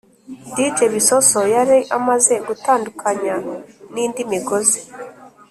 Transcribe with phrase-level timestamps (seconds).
[0.55, 3.35] dj bisosso yari amaze gutandukanya
[3.93, 4.81] n’indi migozi,